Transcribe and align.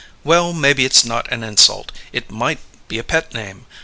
Well, 0.23 0.51
maybe 0.51 0.83
it's 0.83 1.05
not 1.05 1.31
an 1.31 1.43
insult; 1.43 1.91
it 2.11 2.31
might 2.31 2.57
be 2.87 2.97
a 2.97 3.03
pet 3.03 3.35
name. 3.35 3.67